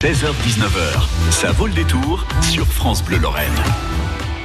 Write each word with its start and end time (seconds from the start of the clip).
16h-19h, 0.00 1.32
ça 1.32 1.50
vaut 1.50 1.66
le 1.66 1.72
détour 1.72 2.24
sur 2.40 2.64
France 2.68 3.02
Bleu 3.02 3.18
Lorraine. 3.18 3.50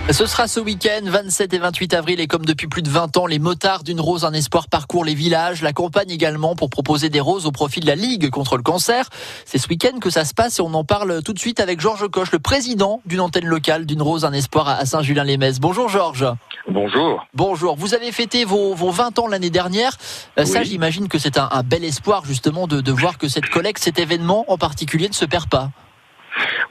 Ce 0.09 0.27
sera 0.27 0.47
ce 0.47 0.59
week-end, 0.59 0.99
27 1.05 1.53
et 1.53 1.57
28 1.57 1.93
avril, 1.93 2.19
et 2.19 2.27
comme 2.27 2.45
depuis 2.45 2.67
plus 2.67 2.81
de 2.81 2.89
20 2.89 3.17
ans, 3.17 3.25
les 3.25 3.39
motards 3.39 3.83
d'une 3.83 4.01
rose 4.01 4.25
un 4.25 4.33
espoir 4.33 4.67
parcourent 4.67 5.05
les 5.05 5.15
villages, 5.15 5.61
la 5.61 5.73
campagne 5.73 6.11
également 6.11 6.55
pour 6.55 6.69
proposer 6.69 7.09
des 7.09 7.21
roses 7.21 7.45
au 7.45 7.51
profit 7.51 7.79
de 7.79 7.87
la 7.87 7.95
Ligue 7.95 8.29
contre 8.29 8.57
le 8.57 8.63
cancer. 8.63 9.09
C'est 9.45 9.57
ce 9.57 9.67
week-end 9.69 9.97
que 9.99 10.09
ça 10.09 10.25
se 10.25 10.33
passe 10.33 10.59
et 10.59 10.61
on 10.61 10.73
en 10.73 10.83
parle 10.83 11.23
tout 11.23 11.33
de 11.33 11.39
suite 11.39 11.59
avec 11.59 11.79
Georges 11.79 12.07
Coche, 12.09 12.31
le 12.31 12.39
président 12.39 13.01
d'une 13.05 13.21
antenne 13.21 13.45
locale 13.45 13.85
d'une 13.85 14.01
rose 14.01 14.23
un 14.25 14.33
espoir 14.33 14.67
à 14.67 14.85
Saint-Julien-les-Metz. 14.85 15.59
Bonjour 15.59 15.89
Georges. 15.89 16.27
Bonjour. 16.67 17.25
Bonjour. 17.33 17.75
Vous 17.75 17.93
avez 17.95 18.11
fêté 18.11 18.45
vos, 18.45 18.75
vos 18.75 18.91
20 18.91 19.19
ans 19.19 19.27
l'année 19.27 19.49
dernière. 19.49 19.97
Euh, 20.37 20.45
Ça, 20.45 20.63
j'imagine 20.63 21.07
que 21.07 21.17
c'est 21.17 21.37
un, 21.37 21.47
un 21.49 21.63
bel 21.63 21.83
espoir 21.83 22.23
justement 22.25 22.67
de, 22.67 22.81
de 22.81 22.91
voir 22.91 23.17
que 23.17 23.27
cette 23.29 23.47
collecte, 23.47 23.81
cet 23.81 23.97
événement 23.99 24.45
en 24.49 24.57
particulier 24.57 25.07
ne 25.07 25.13
se 25.13 25.25
perd 25.25 25.47
pas. 25.49 25.71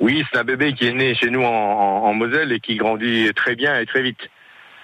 Oui, 0.01 0.25
c'est 0.33 0.39
un 0.39 0.45
bébé 0.45 0.73
qui 0.75 0.87
est 0.89 0.93
né 0.93 1.15
chez 1.15 1.31
nous 1.31 1.43
en, 1.43 1.47
en- 1.49 2.05
en 2.07 2.15
Moselle 2.15 2.53
et 2.53 2.61
qui 2.61 2.77
grandit 2.77 3.31
très 3.35 3.55
bien 3.55 3.79
et 3.79 3.87
très 3.87 4.03
vite. 4.03 4.19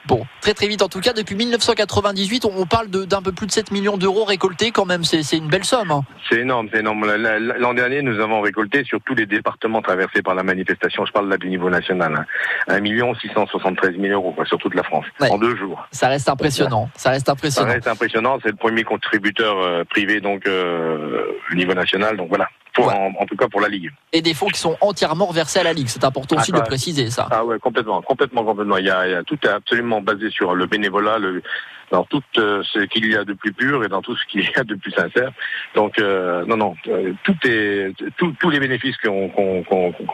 Bon, 0.07 0.25
très 0.41 0.55
très 0.55 0.69
vite 0.69 0.80
en 0.80 0.89
tout 0.89 1.01
cas, 1.01 1.12
depuis 1.12 1.35
1998, 1.35 2.47
on 2.47 2.65
parle 2.65 2.87
d'un 2.88 3.21
peu 3.21 3.33
plus 3.33 3.47
de 3.47 3.52
7 3.52 3.71
millions 3.73 3.99
d'euros 3.99 4.25
récoltés 4.25 4.71
quand 4.71 4.87
même, 4.87 5.05
c'est 5.05 5.37
une 5.37 5.49
belle 5.49 5.65
somme. 5.65 5.91
hein. 5.91 6.02
C'est 6.30 6.38
énorme, 6.38 6.69
c'est 6.73 6.79
énorme. 6.79 7.05
La- 7.05 7.19
la- 7.38 7.59
L'an 7.59 7.75
dernier, 7.75 8.01
nous 8.01 8.19
avons 8.21 8.41
récolté 8.41 8.85
sur 8.85 9.01
tous 9.02 9.15
les 9.15 9.27
départements 9.27 9.83
traversés 9.83 10.23
par 10.23 10.35
la 10.35 10.43
manifestation. 10.45 11.05
Je 11.05 11.13
parle 11.13 11.29
là 11.29 11.37
du 11.37 11.49
niveau 11.51 11.69
national. 11.69 12.24
Hein, 12.69 12.79
1 12.80 13.15
673 13.21 13.97
000 14.01 14.07
euros 14.15 14.33
quoi, 14.33 14.47
sur 14.47 14.57
toute 14.57 14.74
la 14.74 14.83
France 14.85 15.05
Ouais. 15.21 15.30
en 15.30 15.37
deux 15.37 15.57
jours. 15.57 15.87
Ça 15.91 16.09
reste 16.09 16.29
impressionnant, 16.30 16.88
ça 16.95 17.10
reste 17.10 17.27
Ça 17.27 17.33
impressionnant. 17.33 17.73
reste 17.73 17.88
impressionnant. 17.88 18.38
C'est 18.43 18.51
le 18.51 18.57
premier 18.57 18.85
contributeur 18.85 19.59
euh, 19.59 19.85
privé 19.85 20.21
donc 20.23 20.47
euh, 20.47 21.23
au 21.52 21.55
niveau 21.55 21.74
national. 21.74 22.16
Donc 22.16 22.29
voilà. 22.29 22.49
Pour, 22.78 22.87
Ouais. 22.87 22.95
en, 22.95 23.12
en 23.23 23.27
tout 23.27 23.34
cas 23.37 23.48
pour 23.48 23.60
la 23.60 23.68
Ligue. 23.68 23.91
Et 24.12 24.23
des 24.23 24.34
fonds 24.34 24.46
qui 24.46 24.60
sont 24.60 24.77
entièrement 24.80 25.27
reversés 25.27 25.59
à 25.59 25.64
la 25.64 25.73
Ligue, 25.73 25.88
c'est 25.88 26.05
important 26.05 26.37
Ah, 26.38 26.42
aussi 26.42 26.52
de 26.52 26.60
préciser 26.60 27.10
ça. 27.10 27.27
Ah 27.30 27.45
ouais, 27.45 27.59
complètement, 27.59 28.01
complètement, 28.02 28.45
complètement. 28.45 28.76
Il 28.76 28.87
y 28.87 28.90
a, 28.90 29.07
il 29.09 29.10
y 29.10 29.15
a- 29.15 29.24
tout 29.24 29.37
est 29.45 29.48
absolument 29.48 30.01
basé 30.01 30.30
sur 30.30 30.54
le 30.54 30.66
bénévolat, 30.66 31.18
le, 31.18 31.43
dans 31.90 32.04
tout 32.04 32.23
euh, 32.37 32.62
ce 32.73 32.80
qu'il 32.85 33.10
y 33.10 33.16
a 33.16 33.24
de 33.24 33.32
plus 33.32 33.52
pur 33.52 33.82
et 33.85 33.88
dans 33.88 34.01
tout 34.01 34.15
ce 34.16 34.24
qu'il 34.26 34.43
y 34.43 34.52
a 34.57 34.62
de 34.62 34.76
plus 34.76 34.93
sincère. 34.93 35.32
Donc 35.74 35.98
euh, 35.98 36.45
non, 36.46 36.57
non, 36.57 36.74
euh, 36.87 37.12
tout 37.24 37.35
est, 37.45 37.93
tout- 38.16 38.35
tous 38.38 38.51
les 38.51 38.60
bénéfices 38.60 38.96
qu'on 38.98 39.65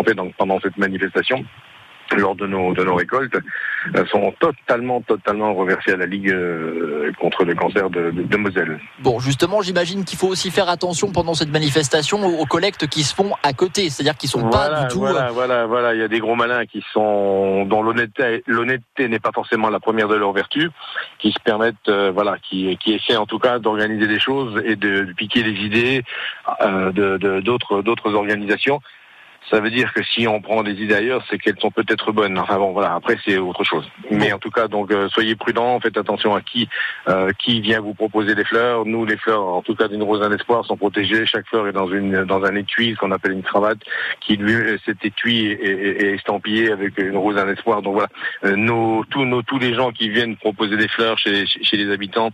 fait 0.06 0.14
dans- 0.14 0.30
pendant 0.30 0.58
cette 0.60 0.78
manifestation 0.78 1.44
lors 2.16 2.34
de 2.34 2.46
nos 2.46 2.72
de 2.74 2.84
nos 2.84 2.94
récoltes 2.94 3.36
euh, 3.96 4.04
sont 4.06 4.32
totalement 4.40 5.00
totalement 5.02 5.54
reversés 5.54 5.92
à 5.92 5.96
la 5.96 6.06
Ligue 6.06 6.30
euh, 6.30 7.12
contre 7.20 7.44
le 7.44 7.54
cancer 7.54 7.90
de, 7.90 8.10
de, 8.10 8.22
de 8.22 8.36
Moselle. 8.36 8.78
Bon, 9.00 9.18
justement, 9.18 9.62
j'imagine 9.62 10.04
qu'il 10.04 10.18
faut 10.18 10.28
aussi 10.28 10.50
faire 10.50 10.68
attention 10.68 11.10
pendant 11.12 11.34
cette 11.34 11.50
manifestation 11.50 12.24
aux, 12.24 12.46
collectes 12.46 12.86
qui 12.86 13.02
se 13.02 13.14
font 13.14 13.32
à 13.42 13.52
côté, 13.52 13.90
c'est-à-dire 13.90 14.16
qui 14.16 14.28
sont 14.28 14.48
pas 14.48 14.68
Voilà, 14.68 14.82
du 14.84 14.94
tout. 14.94 15.04
euh, 15.04 15.10
voilà, 15.10 15.30
voilà, 15.32 15.66
voilà. 15.66 15.94
Il 15.94 16.00
y 16.00 16.02
a 16.04 16.08
des 16.08 16.20
gros 16.20 16.34
malins 16.34 16.66
qui 16.66 16.82
sont 16.92 17.64
dont 17.66 17.82
l'honnêteté, 17.82 18.42
l'honnêteté 18.46 19.08
n'est 19.08 19.18
pas 19.18 19.32
forcément 19.34 19.70
la 19.70 19.80
première 19.80 20.08
de 20.08 20.14
leur 20.14 20.32
vertu, 20.32 20.70
qui 21.18 21.32
se 21.32 21.38
permettent, 21.44 21.88
euh, 21.88 22.10
voilà, 22.12 22.36
qui, 22.42 22.76
qui 22.78 22.94
essaient 22.94 23.16
en 23.16 23.26
tout 23.26 23.38
cas 23.38 23.58
d'organiser 23.58 24.06
des 24.06 24.20
choses 24.20 24.62
et 24.64 24.76
de, 24.76 25.04
de 25.04 25.12
piquer 25.12 25.42
les 25.42 25.52
idées 25.64 26.02
euh, 26.62 26.92
de 26.92 27.16
de- 27.18 27.40
d'autres 27.40 27.82
d'autres 27.82 28.14
organisations. 28.14 28.80
Ça 29.50 29.60
veut 29.60 29.70
dire 29.70 29.92
que 29.92 30.02
si 30.02 30.26
on 30.26 30.40
prend 30.40 30.62
des 30.62 30.72
idées 30.72 30.94
ailleurs, 30.94 31.22
c'est 31.28 31.38
qu'elles 31.38 31.58
sont 31.60 31.70
peut-être 31.70 32.12
bonnes. 32.12 32.38
Enfin 32.38 32.56
bon, 32.56 32.72
voilà. 32.72 32.94
Après, 32.94 33.16
c'est 33.24 33.36
autre 33.36 33.62
chose. 33.62 33.86
Mais 34.10 34.32
en 34.32 34.38
tout 34.38 34.50
cas, 34.50 34.68
donc 34.68 34.90
euh, 34.90 35.08
soyez 35.10 35.36
prudents, 35.36 35.78
faites 35.80 35.98
attention 35.98 36.34
à 36.34 36.40
qui 36.40 36.68
euh, 37.08 37.30
qui 37.38 37.60
vient 37.60 37.80
vous 37.80 37.94
proposer 37.94 38.34
des 38.34 38.44
fleurs. 38.44 38.86
Nous, 38.86 39.04
les 39.04 39.16
fleurs, 39.18 39.42
en 39.44 39.60
tout 39.62 39.74
cas 39.74 39.86
d'une 39.88 40.02
rose 40.02 40.22
un 40.22 40.32
espoir, 40.32 40.64
sont 40.64 40.76
protégées. 40.78 41.26
Chaque 41.26 41.46
fleur 41.46 41.68
est 41.68 41.72
dans 41.72 41.88
une 41.88 42.24
dans 42.24 42.42
un 42.44 42.54
étui, 42.56 42.92
ce 42.94 42.96
qu'on 42.98 43.10
appelle 43.12 43.32
une 43.32 43.42
cravate, 43.42 43.78
qui 44.20 44.36
lui, 44.36 44.54
euh, 44.54 44.78
cet 44.86 45.04
étui 45.04 45.46
est, 45.46 45.60
est- 45.62 46.02
est 46.04 46.14
estampillé 46.14 46.72
avec 46.72 46.96
une 46.98 47.16
rose 47.16 47.36
un 47.36 47.48
espoir. 47.48 47.82
Donc 47.82 47.94
voilà, 47.94 48.08
Euh, 48.44 48.56
nos 48.56 49.04
tous 49.10 49.24
nos 49.26 49.42
tous 49.42 49.58
les 49.58 49.74
gens 49.74 49.92
qui 49.92 50.08
viennent 50.08 50.36
proposer 50.36 50.76
des 50.76 50.88
fleurs 50.88 51.18
chez 51.18 51.44
chez, 51.46 51.76
les 51.76 51.92
habitants, 51.92 52.30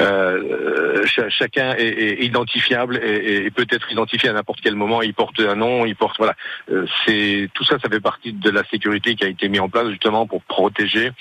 euh, 0.00 1.04
cha- 1.06 1.28
chacun 1.28 1.74
est, 1.76 1.86
est 1.86 2.24
identifiable 2.24 2.98
et, 3.02 3.46
et 3.46 3.50
peut 3.50 3.66
être 3.70 3.90
identifié 3.92 4.28
à 4.28 4.32
n'importe 4.32 4.60
quel 4.62 4.74
moment. 4.74 5.02
Il 5.02 5.14
porte 5.14 5.38
un 5.40 5.54
nom, 5.56 5.84
il 5.86 5.96
porte 5.96 6.16
voilà. 6.18 6.34
Euh, 6.70 6.86
c'est 7.04 7.48
tout 7.54 7.64
ça, 7.64 7.78
ça 7.82 7.88
fait 7.88 8.00
partie 8.00 8.32
de 8.32 8.50
la 8.50 8.64
sécurité 8.64 9.14
qui 9.14 9.24
a 9.24 9.28
été 9.28 9.48
mise 9.48 9.60
en 9.60 9.68
place 9.68 9.88
justement 9.88 10.26
pour 10.26 10.42
protéger 10.42 11.12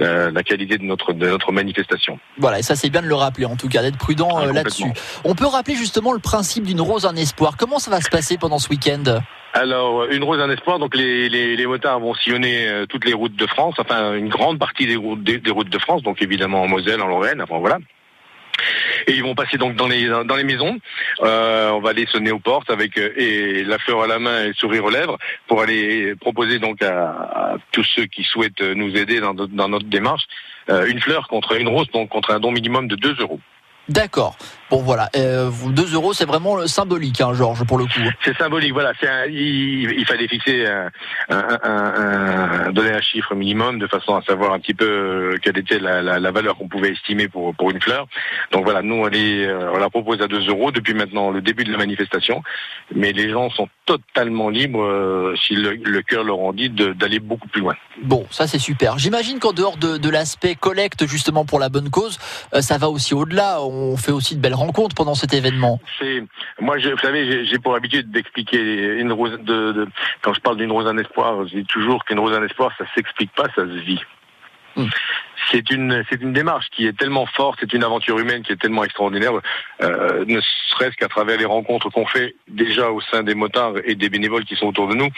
euh, 0.00 0.30
la 0.30 0.42
qualité 0.42 0.78
de 0.78 0.84
notre 0.84 1.12
de 1.12 1.26
notre 1.28 1.52
manifestation. 1.52 2.18
Voilà, 2.38 2.58
et 2.58 2.62
ça 2.62 2.76
c'est 2.76 2.90
bien 2.90 3.02
de 3.02 3.06
le 3.06 3.14
rappeler 3.14 3.46
en 3.46 3.56
tout 3.56 3.68
cas, 3.68 3.82
d'être 3.82 3.98
prudent 3.98 4.28
Ah, 4.36 4.46
euh, 4.46 4.52
là-dessus. 4.52 4.90
On 5.24 5.34
peut 5.34 5.46
rappeler 5.46 5.74
justement 5.74 6.12
le 6.12 6.18
principe 6.18 6.64
d'une 6.64 6.80
rose 6.80 7.06
un 7.06 7.16
espoir. 7.16 7.56
Comment 7.56 7.78
ça 7.78 7.90
va 7.90 8.00
se 8.00 8.10
passer 8.10 8.38
pendant 8.38 8.58
ce 8.58 8.68
week-end? 8.68 9.20
Alors, 9.52 10.04
une 10.04 10.22
rose, 10.22 10.38
un 10.38 10.48
espoir. 10.50 10.78
Donc, 10.78 10.94
les, 10.94 11.28
les, 11.28 11.56
les 11.56 11.66
motards 11.66 11.98
vont 11.98 12.14
sillonner 12.14 12.68
euh, 12.68 12.86
toutes 12.86 13.04
les 13.04 13.14
routes 13.14 13.34
de 13.34 13.46
France, 13.46 13.74
enfin 13.78 14.14
une 14.14 14.28
grande 14.28 14.60
partie 14.60 14.86
des 14.86 14.94
routes, 14.94 15.24
des, 15.24 15.38
des 15.38 15.50
routes 15.50 15.70
de 15.70 15.78
France, 15.78 16.02
donc 16.02 16.22
évidemment 16.22 16.62
en 16.62 16.68
Moselle, 16.68 17.02
en 17.02 17.08
Lorraine, 17.08 17.42
enfin 17.42 17.58
voilà. 17.58 17.78
Et 19.06 19.12
ils 19.12 19.22
vont 19.22 19.34
passer 19.34 19.56
donc 19.58 19.76
dans 19.76 19.86
les 19.88 20.06
dans 20.06 20.36
les 20.36 20.44
maisons. 20.44 20.78
Euh, 21.22 21.70
on 21.70 21.80
va 21.80 21.90
aller 21.90 22.06
sonner 22.06 22.30
aux 22.32 22.38
portes 22.38 22.70
avec 22.70 22.96
euh, 22.98 23.10
et 23.16 23.64
la 23.64 23.78
fleur 23.78 24.02
à 24.02 24.06
la 24.06 24.18
main 24.18 24.44
et 24.44 24.48
le 24.48 24.54
sourire 24.54 24.84
aux 24.84 24.90
lèvres 24.90 25.18
pour 25.48 25.60
aller 25.62 26.14
proposer 26.16 26.58
donc 26.58 26.82
à, 26.82 27.10
à 27.10 27.56
tous 27.72 27.84
ceux 27.96 28.06
qui 28.06 28.22
souhaitent 28.24 28.60
nous 28.62 28.94
aider 28.96 29.20
dans, 29.20 29.34
notre- 29.34 29.54
dans 29.54 29.68
notre 29.68 29.86
démarche 29.86 30.24
euh, 30.68 30.86
une 30.86 31.00
fleur 31.00 31.26
contre 31.28 31.52
une 31.58 31.68
rose, 31.68 31.90
donc 31.92 32.08
contre 32.10 32.30
un 32.32 32.40
don 32.40 32.52
minimum 32.52 32.86
de 32.88 32.96
2 32.96 33.16
euros. 33.20 33.40
D'accord. 33.88 34.36
Bon 34.70 34.76
voilà, 34.82 35.08
euh, 35.16 35.48
vous- 35.50 35.72
2 35.72 35.94
euros 35.94 36.12
c'est 36.12 36.26
vraiment 36.26 36.64
symbolique, 36.68 37.20
hein, 37.20 37.32
Georges, 37.34 37.64
pour 37.64 37.76
le 37.78 37.86
coup. 37.86 38.08
C'est 38.24 38.36
symbolique, 38.36 38.72
voilà. 38.72 38.92
Un- 39.02 39.26
il, 39.26 39.90
il 39.98 40.06
fallait 40.06 40.28
fixer 40.28 40.64
un- 40.66 40.90
donner 42.72 42.92
un 42.92 43.00
chiffre 43.00 43.34
minimum 43.34 43.78
de 43.78 43.86
façon 43.86 44.16
à 44.16 44.22
savoir 44.22 44.52
un 44.52 44.58
petit 44.60 44.74
peu 44.74 44.84
euh, 44.86 45.38
quelle 45.42 45.58
était 45.58 45.78
la, 45.78 46.02
la, 46.02 46.18
la 46.18 46.30
valeur 46.30 46.56
qu'on 46.56 46.68
pouvait 46.68 46.90
estimer 46.90 47.28
pour 47.28 47.54
pour 47.54 47.70
une 47.70 47.80
fleur. 47.80 48.06
Donc 48.52 48.64
voilà, 48.64 48.82
nous 48.82 48.94
on, 48.96 49.06
les, 49.06 49.46
euh, 49.46 49.70
on 49.74 49.78
la 49.78 49.90
propose 49.90 50.20
à 50.22 50.26
2 50.28 50.48
euros 50.48 50.70
depuis 50.70 50.94
maintenant 50.94 51.30
le 51.30 51.40
début 51.40 51.64
de 51.64 51.72
la 51.72 51.78
manifestation, 51.78 52.42
mais 52.94 53.12
les 53.12 53.30
gens 53.30 53.50
sont 53.50 53.68
totalement 53.86 54.48
libres, 54.50 54.82
euh, 54.84 55.34
si 55.46 55.54
le, 55.54 55.72
le 55.74 56.02
cœur 56.02 56.22
leur 56.24 56.38
en 56.38 56.52
dit, 56.52 56.70
d'aller 56.70 57.18
beaucoup 57.18 57.48
plus 57.48 57.60
loin. 57.60 57.74
Bon, 58.02 58.26
ça 58.30 58.46
c'est 58.46 58.58
super. 58.58 58.98
J'imagine 58.98 59.38
qu'en 59.40 59.52
dehors 59.52 59.76
de, 59.76 59.96
de 59.96 60.10
l'aspect 60.10 60.54
collecte 60.54 61.06
justement 61.06 61.44
pour 61.44 61.58
la 61.58 61.68
bonne 61.68 61.90
cause, 61.90 62.18
euh, 62.54 62.60
ça 62.60 62.78
va 62.78 62.88
aussi 62.88 63.14
au-delà. 63.14 63.62
On 63.62 63.96
fait 63.96 64.12
aussi 64.12 64.36
de 64.36 64.40
belles 64.40 64.54
rencontres 64.54 64.94
pendant 64.94 65.14
cet 65.14 65.34
événement. 65.34 65.80
C'est 65.98 66.22
moi, 66.60 66.78
je, 66.78 66.90
vous 66.90 66.98
savez, 66.98 67.44
j'ai- 67.46 67.58
pour 67.58 67.74
habitude 67.74 68.10
d'expliquer 68.10 68.58
une 68.98 69.12
rose. 69.12 69.32
De, 69.42 69.72
de- 69.72 69.88
quand 70.22 70.32
je 70.34 70.40
parle 70.40 70.56
d'une 70.56 70.70
rose 70.72 70.86
en 70.86 70.96
espoir, 70.98 71.46
je 71.48 71.56
dis 71.58 71.64
toujours 71.64 72.04
qu'une 72.04 72.18
rose 72.18 72.36
en 72.36 72.42
espoir, 72.42 72.59
ça 72.78 72.84
s'explique 72.94 73.32
pas, 73.32 73.46
ça 73.54 73.62
se 73.62 73.80
vit. 73.80 74.00
Mm. 74.76 74.86
C'est 75.50 75.70
une 75.70 76.04
c'est 76.08 76.20
une 76.20 76.32
démarche 76.32 76.66
qui 76.70 76.86
est 76.86 76.96
tellement 76.96 77.26
forte, 77.26 77.58
c'est 77.60 77.72
une 77.72 77.82
aventure 77.82 78.18
humaine 78.18 78.42
qui 78.42 78.52
est 78.52 78.60
tellement 78.60 78.84
extraordinaire, 78.84 79.32
euh, 79.82 80.24
ne 80.26 80.40
serait-ce 80.68 80.96
qu'à 80.96 81.08
travers 81.08 81.38
les 81.38 81.44
rencontres 81.44 81.90
qu'on 81.90 82.06
fait 82.06 82.36
déjà 82.46 82.90
au 82.90 83.00
sein 83.00 83.22
des 83.22 83.34
motards 83.34 83.74
et 83.84 83.94
des 83.96 84.08
bénévoles 84.08 84.44
qui 84.44 84.54
sont 84.54 84.66
autour 84.66 84.86
de 84.86 84.94
nous, 84.94 85.08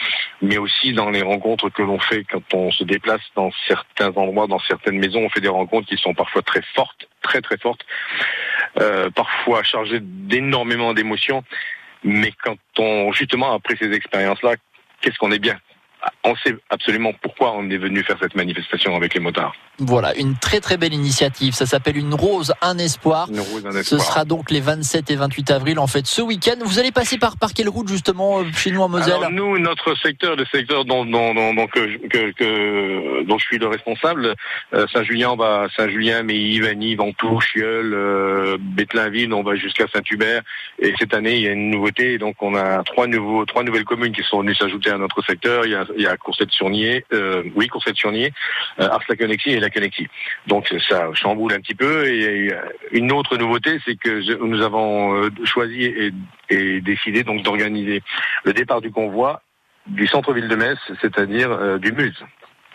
mais 0.41 0.57
aussi 0.57 0.93
dans 0.93 1.09
les 1.09 1.21
rencontres 1.21 1.69
que 1.69 1.83
l'on 1.83 1.99
fait 1.99 2.23
quand 2.23 2.41
on 2.53 2.71
se 2.71 2.83
déplace 2.83 3.21
dans 3.35 3.51
certains 3.67 4.11
endroits, 4.15 4.47
dans 4.47 4.59
certaines 4.59 4.97
maisons, 4.97 5.23
on 5.25 5.29
fait 5.29 5.41
des 5.41 5.49
rencontres 5.49 5.87
qui 5.87 5.97
sont 5.97 6.13
parfois 6.15 6.41
très 6.41 6.63
fortes, 6.73 7.07
très 7.21 7.41
très 7.41 7.57
fortes, 7.57 7.85
euh, 8.79 9.11
parfois 9.11 9.61
chargées 9.61 9.99
d'énormément 10.01 10.93
d'émotions, 10.93 11.43
mais 12.03 12.33
quand 12.43 12.57
on 12.79 13.11
justement 13.11 13.53
après 13.53 13.75
ces 13.75 13.91
expériences-là, 13.91 14.55
qu'est-ce 15.01 15.17
qu'on 15.19 15.31
est 15.31 15.39
bien? 15.39 15.59
On 16.25 16.35
sait 16.37 16.55
absolument 16.69 17.11
pourquoi 17.21 17.53
on 17.53 17.69
est 17.69 17.77
venu 17.77 18.03
faire 18.03 18.17
cette 18.21 18.35
manifestation 18.35 18.95
avec 18.95 19.13
les 19.13 19.19
motards. 19.19 19.53
Voilà, 19.79 20.15
une 20.15 20.35
très 20.37 20.59
très 20.59 20.77
belle 20.77 20.93
initiative. 20.93 21.53
Ça 21.53 21.65
s'appelle 21.65 21.97
Une 21.97 22.13
rose, 22.13 22.53
un 22.61 22.77
espoir. 22.77 23.27
Une 23.29 23.39
rose, 23.39 23.65
un 23.65 23.71
Ce 23.71 23.77
espoir. 23.79 24.01
sera 24.01 24.25
donc 24.25 24.51
les 24.51 24.61
27 24.61 25.09
et 25.11 25.15
28 25.15 25.51
avril 25.51 25.79
en 25.79 25.87
fait 25.87 26.05
ce 26.05 26.21
week-end. 26.21 26.55
Vous 26.63 26.79
allez 26.79 26.91
passer 26.91 27.17
par, 27.17 27.37
par 27.37 27.53
quelle 27.53 27.69
route 27.69 27.87
justement 27.89 28.39
euh, 28.39 28.43
chez 28.55 28.71
nous 28.71 28.81
en 28.81 28.89
Moselle 28.89 29.15
Alors 29.15 29.31
nous, 29.31 29.57
notre 29.59 29.95
secteur, 29.97 30.35
le 30.35 30.45
secteur 30.45 30.85
dont, 30.85 31.05
dont, 31.05 31.33
dont, 31.33 31.53
dont, 31.55 31.67
que, 31.67 31.97
que, 32.07 32.31
que- 32.31 33.23
dont 33.25 33.37
je 33.39 33.45
suis 33.45 33.57
le 33.57 33.67
responsable, 33.67 34.35
euh, 34.73 34.85
Saint-Julien, 34.93 35.31
on 35.31 35.35
va 35.37 35.63
à 35.63 35.69
Saint-Julien, 35.75 36.23
Méhy, 36.23 36.59
Vanille, 36.59 36.95
Ventoux, 36.95 37.41
Chieul, 37.41 37.93
euh, 37.93 38.57
on 39.31 39.43
va 39.43 39.55
jusqu'à 39.55 39.85
Saint-Hubert. 39.93 40.41
Et 40.79 40.93
cette 40.99 41.13
année, 41.13 41.35
il 41.37 41.41
y 41.41 41.47
a 41.47 41.51
une 41.51 41.69
nouveauté, 41.71 42.17
donc 42.17 42.35
on 42.41 42.55
a 42.55 42.83
trois 42.83 43.07
nouveaux, 43.07 43.45
trois 43.45 43.63
nouvelles 43.63 43.85
communes 43.85 44.13
qui 44.13 44.23
sont 44.23 44.39
venues 44.41 44.55
s'ajouter 44.55 44.91
à 44.91 44.97
notre 44.97 45.21
secteur. 45.23 45.65
Il 45.65 45.71
y 45.71 45.75
a, 45.75 45.85
il 45.97 46.03
y 46.03 46.07
a 46.07 46.12
Courcelles-sur-Nier, 46.17 47.05
euh, 47.13 47.43
oui, 47.55 47.67
Courcelles-sur-Nier, 47.67 48.31
euh, 48.79 48.89
Ars-la-Connexie 48.89 49.51
et 49.51 49.59
la 49.59 49.69
Connexie. 49.69 50.07
Donc 50.47 50.73
ça 50.89 51.09
chamboule 51.13 51.53
un 51.53 51.59
petit 51.59 51.75
peu. 51.75 52.05
Et 52.07 52.51
euh, 52.53 52.57
une 52.91 53.11
autre 53.11 53.37
nouveauté, 53.37 53.79
c'est 53.85 53.95
que 53.95 54.21
je- 54.21 54.33
nous 54.33 54.61
avons 54.61 55.29
choisi 55.45 55.83
et, 55.83 56.11
et 56.49 56.81
décidé 56.81 57.23
donc 57.23 57.41
d'organiser 57.43 58.01
le 58.43 58.53
départ 58.53 58.81
du 58.81 58.91
convoi 58.91 59.41
du 59.87 60.07
centre-ville 60.07 60.47
de 60.47 60.55
Metz, 60.55 60.77
c'est-à-dire 61.01 61.77
du 61.79 61.91
Muse. 61.91 62.17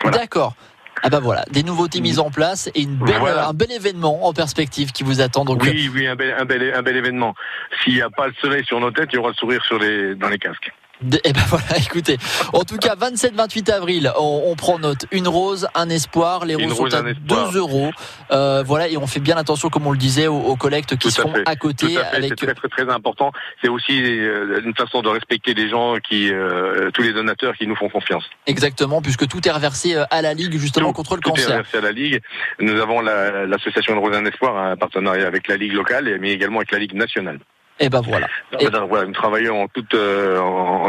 voilà. 0.01 0.17
D'accord. 0.19 0.53
Ah 1.01 1.09
bah 1.09 1.19
voilà, 1.21 1.45
des 1.49 1.63
nouveautés 1.63 2.01
mises 2.01 2.19
en 2.19 2.29
place 2.29 2.69
et 2.75 2.81
une 2.81 2.95
belle, 2.97 3.19
Voilà. 3.19 3.47
un 3.47 3.53
bel 3.53 3.71
événement 3.71 4.25
en 4.27 4.33
perspective 4.33 4.91
qui 4.91 5.03
vous 5.03 5.21
attend. 5.21 5.45
Donc, 5.45 5.63
Oui, 5.63 5.89
oui, 5.93 6.07
un 6.07 6.15
bel, 6.17 6.35
un 6.37 6.43
bel, 6.43 6.73
un 6.75 6.81
bel 6.81 6.97
événement. 6.97 7.35
S'il 7.81 7.93
n'y 7.95 8.01
a 8.01 8.09
pas 8.09 8.27
le 8.27 8.33
soleil 8.41 8.65
sur 8.65 8.81
nos 8.81 8.91
têtes, 8.91 9.09
il 9.13 9.15
y 9.15 9.17
aura 9.17 9.29
le 9.29 9.35
sourire 9.35 9.63
sur 9.63 9.79
les, 9.79 10.13
dans 10.15 10.27
les 10.27 10.37
casques. 10.37 10.71
Eh 11.01 11.33
ben 11.33 11.41
voilà, 11.47 11.77
écoutez. 11.77 12.17
En 12.53 12.63
tout 12.63 12.77
cas, 12.77 12.95
27-28 12.95 13.71
avril, 13.71 14.11
on, 14.17 14.55
prend 14.55 14.79
note. 14.79 15.05
Une 15.11 15.27
rose, 15.27 15.67
un 15.75 15.89
espoir. 15.89 16.45
Les 16.45 16.55
roses 16.55 16.75
sont 16.75 16.93
à 16.93 17.01
2 17.01 17.57
euros. 17.57 17.91
Euh, 18.31 18.63
voilà, 18.65 18.89
et 18.89 18.97
on 18.97 19.07
fait 19.07 19.19
bien 19.19 19.37
attention, 19.37 19.69
comme 19.69 19.87
on 19.87 19.91
le 19.91 19.97
disait, 19.97 20.27
aux, 20.27 20.55
collectes 20.55 20.97
qui 20.97 21.11
seront 21.11 21.33
à, 21.45 21.55
côté. 21.55 21.97
C'est 22.11 22.35
très, 22.35 22.53
très 22.53 22.67
très 22.67 22.89
important. 22.89 23.31
C'est 23.61 23.69
aussi 23.69 24.01
euh, 24.01 24.61
une 24.63 24.75
façon 24.75 25.01
de 25.01 25.09
respecter 25.09 25.53
les 25.53 25.69
gens 25.69 25.95
qui, 25.97 26.31
euh, 26.31 26.91
tous 26.91 27.01
les 27.01 27.13
donateurs 27.13 27.55
qui 27.55 27.65
nous 27.65 27.75
font 27.75 27.89
confiance. 27.89 28.25
Exactement, 28.45 29.01
puisque 29.01 29.27
tout 29.27 29.47
est 29.47 29.51
reversé 29.51 29.95
à 30.09 30.21
la 30.21 30.33
Ligue 30.33 30.57
justement 30.57 30.91
contre 30.91 31.15
le 31.15 31.21
cancer. 31.21 31.45
Tout 31.45 31.51
est 31.51 31.53
reversé 31.53 31.77
à 31.77 31.81
la 31.81 31.91
Ligue. 31.91 32.21
Nous 32.59 32.79
avons 32.79 33.01
l'association 33.01 33.95
de 33.95 33.99
Rose 33.99 34.15
un 34.15 34.25
espoir, 34.25 34.57
un 34.57 34.75
partenariat 34.75 35.27
avec 35.27 35.47
la 35.47 35.55
Ligue 35.55 35.73
locale, 35.73 36.17
mais 36.19 36.31
également 36.31 36.57
avec 36.57 36.71
la 36.71 36.79
Ligue 36.79 36.93
nationale. 36.93 37.39
Et 37.79 37.89
ben 37.89 38.01
voilà. 38.01 38.27
Et... 38.59 38.67
voilà 38.67 39.05
nous 39.05 39.13
travaillons 39.13 39.63
en 39.63 39.67
toute, 39.67 39.93
euh, 39.93 40.37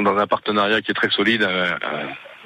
dans 0.01 0.17
un 0.17 0.27
partenariat 0.27 0.81
qui 0.81 0.91
est 0.91 0.95
très 0.95 1.11
solide 1.11 1.43
euh, 1.43 1.71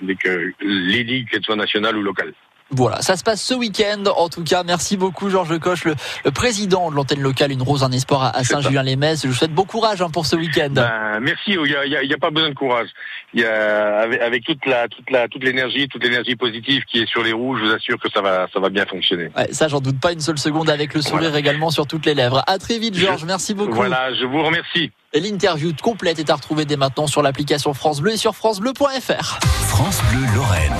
avec 0.02 0.26
euh, 0.26 0.52
les 0.60 1.02
ligues, 1.04 1.30
qu'elles 1.30 1.44
soient 1.44 1.56
nationales 1.56 1.96
ou 1.96 2.02
locales. 2.02 2.34
Voilà, 2.76 3.02
ça 3.02 3.16
se 3.16 3.22
passe 3.22 3.42
ce 3.42 3.54
week-end. 3.54 4.04
En 4.16 4.28
tout 4.28 4.42
cas, 4.42 4.62
merci 4.64 4.96
beaucoup 4.96 5.30
Georges 5.30 5.58
Coche, 5.58 5.84
le, 5.84 5.94
président 6.32 6.90
de 6.90 6.96
l'antenne 6.96 7.20
locale 7.20 7.52
Une 7.52 7.62
Rose, 7.62 7.82
un 7.84 7.92
espoir 7.92 8.34
à, 8.34 8.44
Saint-Julien-les-Metz. 8.44 9.22
Je 9.22 9.28
vous 9.28 9.34
souhaite 9.34 9.54
bon 9.54 9.64
courage 9.64 10.02
hein, 10.02 10.10
pour 10.10 10.26
ce 10.26 10.36
week-end. 10.36 10.70
Ben, 10.70 11.20
merci. 11.20 11.52
Il 11.52 11.62
n'y 11.62 11.74
a, 11.74 12.02
y 12.02 12.12
a, 12.12 12.18
pas 12.18 12.30
besoin 12.30 12.50
de 12.50 12.54
courage. 12.54 12.88
Il 13.32 13.40
y 13.40 13.44
a, 13.44 14.00
avec, 14.00 14.44
toute 14.44 14.66
la, 14.66 14.88
toute 14.88 15.10
la, 15.10 15.28
toute 15.28 15.44
l'énergie, 15.44 15.88
toute 15.88 16.02
l'énergie 16.02 16.36
positive 16.36 16.82
qui 16.84 16.98
est 16.98 17.06
sur 17.06 17.22
les 17.22 17.32
roues, 17.32 17.56
je 17.56 17.64
vous 17.64 17.72
assure 17.72 17.98
que 17.98 18.10
ça 18.10 18.20
va, 18.20 18.48
ça 18.52 18.60
va 18.60 18.70
bien 18.70 18.86
fonctionner. 18.86 19.30
Ouais, 19.36 19.52
ça, 19.52 19.68
j'en 19.68 19.80
doute 19.80 20.00
pas 20.00 20.12
une 20.12 20.20
seule 20.20 20.38
seconde, 20.38 20.68
avec 20.68 20.94
le 20.94 21.02
sourire 21.02 21.34
également 21.36 21.70
sur 21.70 21.86
toutes 21.86 22.06
les 22.06 22.14
lèvres. 22.14 22.42
À 22.46 22.58
très 22.58 22.78
vite, 22.78 22.94
Georges. 22.94 23.24
Merci 23.24 23.54
beaucoup. 23.54 23.74
Voilà, 23.74 24.14
je 24.14 24.24
vous 24.24 24.42
remercie. 24.42 24.90
L'interview 25.14 25.72
complète 25.80 26.18
est 26.18 26.30
à 26.30 26.34
retrouver 26.34 26.64
dès 26.64 26.76
maintenant 26.76 27.06
sur 27.06 27.22
l'application 27.22 27.72
France 27.72 28.00
Bleu 28.00 28.12
et 28.12 28.16
sur 28.16 28.34
francebleu.fr. 28.34 29.38
France 29.68 30.00
Bleu 30.10 30.26
Lorraine. 30.34 30.72